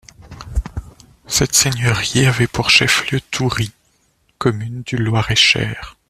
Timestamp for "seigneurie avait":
1.53-2.47